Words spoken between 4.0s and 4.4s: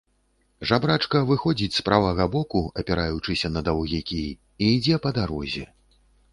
кій,